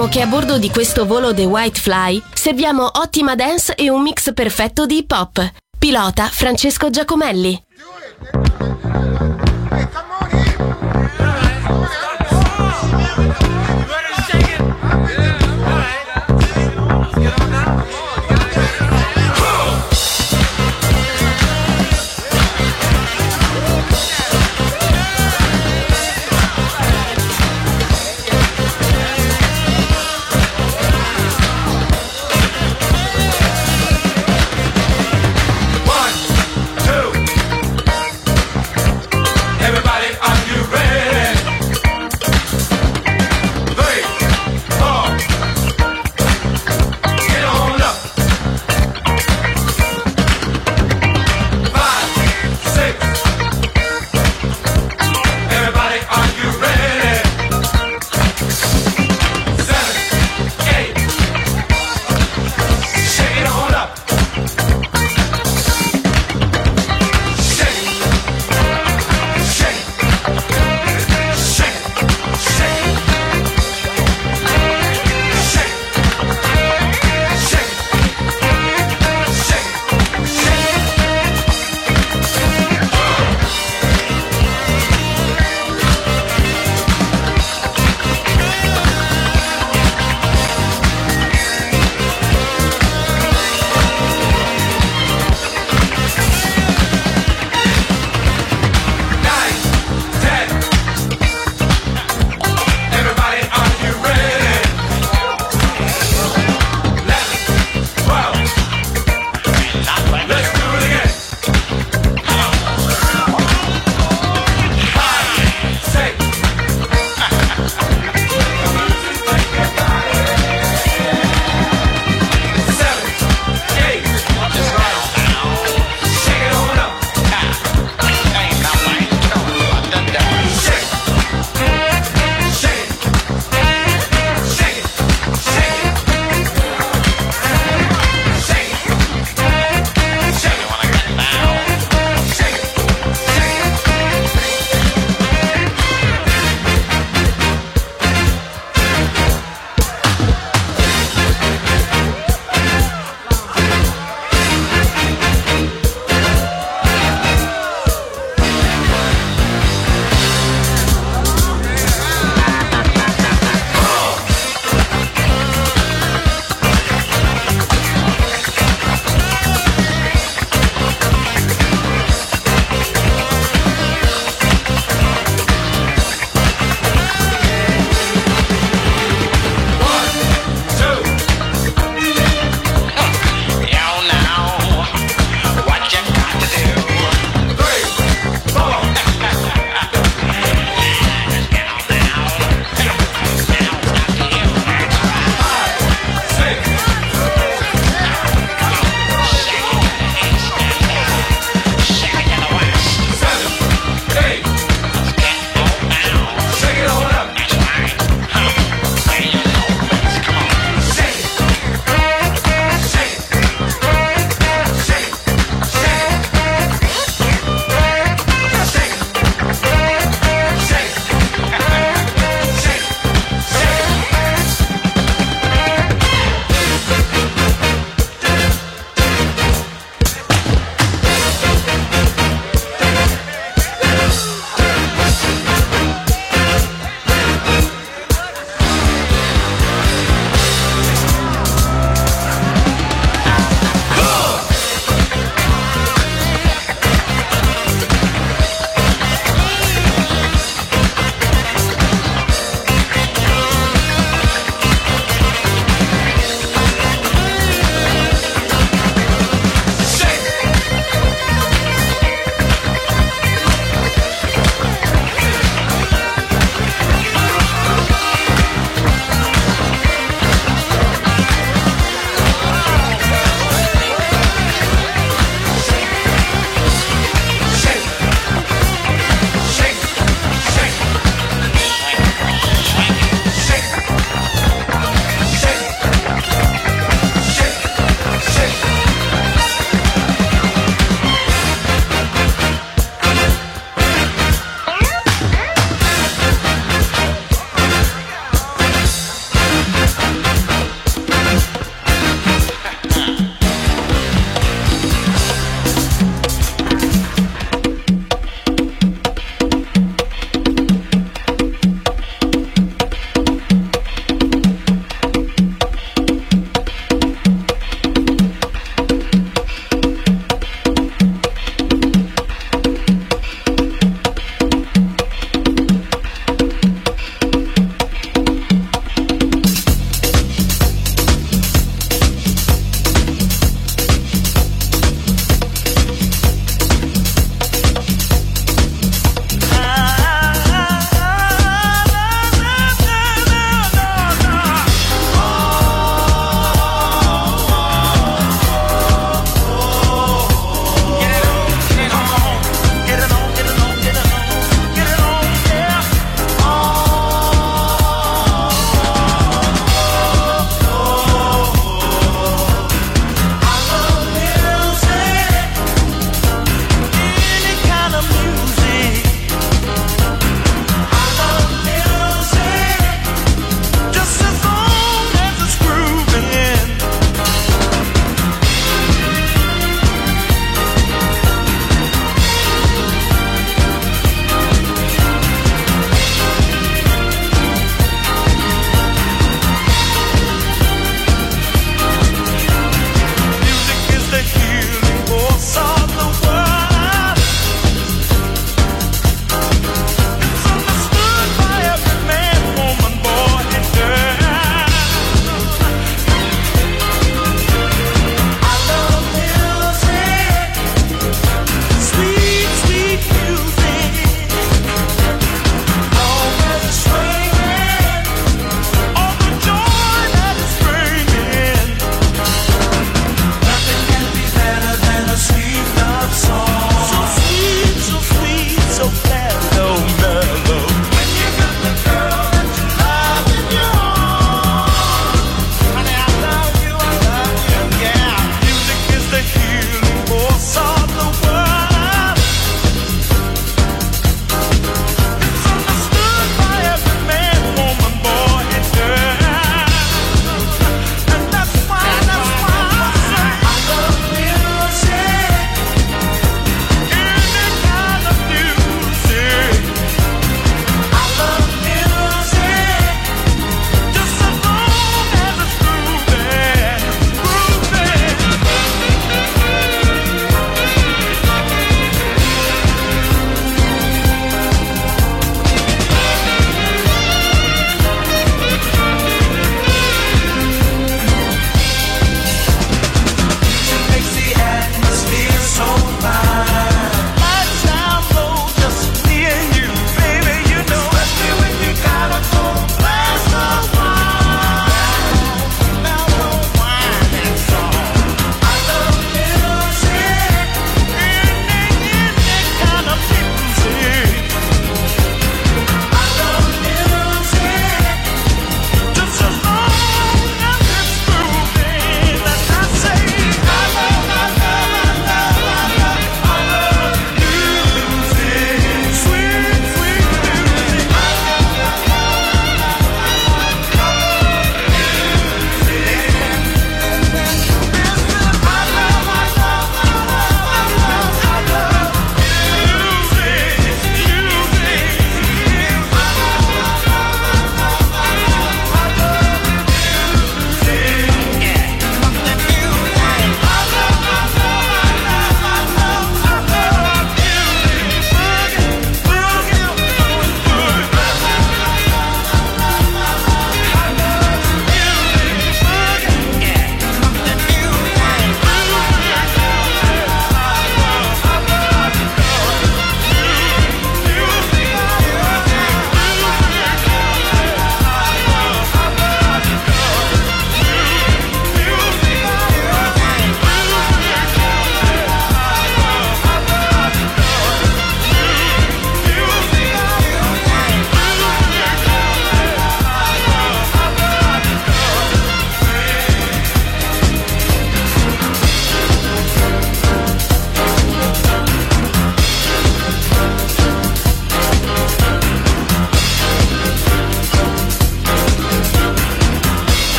Ricordiamo 0.00 0.08
che 0.08 0.20
a 0.22 0.26
bordo 0.26 0.58
di 0.58 0.70
questo 0.70 1.04
volo 1.04 1.34
The 1.34 1.44
White 1.44 1.78
Fly 1.78 2.22
serviamo 2.32 2.90
ottima 2.94 3.34
dance 3.34 3.74
e 3.74 3.90
un 3.90 4.00
mix 4.00 4.32
perfetto 4.32 4.86
di 4.86 4.98
hip 4.98 5.10
hop. 5.10 5.52
Pilota 5.78 6.26
Francesco 6.26 6.88
Giacomelli. 6.88 7.62
One, 13.12 13.34
two. 13.38 13.60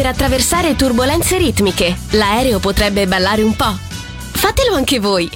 per 0.00 0.08
attraversare 0.08 0.76
turbulenze 0.76 1.36
ritmiche. 1.36 1.94
L'aereo 2.12 2.58
potrebbe 2.58 3.06
ballare 3.06 3.42
un 3.42 3.54
po'. 3.54 3.76
Fatelo 4.32 4.74
anche 4.74 4.98
voi! 4.98 5.30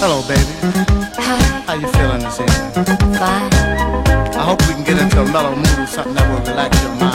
Hello, 0.00 0.24
baby. 0.26 0.44
Ah. 1.18 1.62
How 1.66 1.74
you 1.74 1.86
feeling 1.86 2.20
this 2.24 2.40
evening? 2.40 3.16
Bye. 3.16 3.49
mellow 5.32 5.54
mood, 5.54 5.88
something 5.88 6.14
that 6.14 6.26
will 6.28 6.42
relax 6.42 6.82
your 6.82 6.94
mind. 6.98 7.14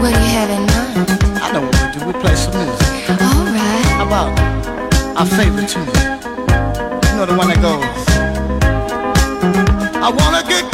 What 0.00 0.14
do 0.14 0.20
you 0.20 0.32
have 0.32 0.50
in 0.50 0.64
mind? 0.64 1.08
I 1.44 1.52
know 1.52 1.60
what 1.60 1.76
we 1.76 2.00
do. 2.00 2.06
We 2.06 2.12
play 2.24 2.34
some 2.34 2.56
music. 2.56 3.10
All 3.20 3.44
right. 3.52 3.84
How 4.00 4.06
about 4.06 4.32
our 5.18 5.26
favorite 5.26 5.68
tune? 5.68 5.84
You 5.84 7.16
know 7.16 7.26
the 7.26 7.36
one 7.36 7.48
that 7.52 7.60
goes. 7.60 7.84
I 10.02 10.08
wanna 10.10 10.42
get 10.48 10.71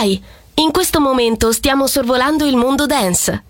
Fly. 0.00 0.22
In 0.54 0.70
questo 0.70 0.98
momento 0.98 1.52
stiamo 1.52 1.86
sorvolando 1.86 2.46
il 2.46 2.56
mondo 2.56 2.86
dance. 2.86 3.44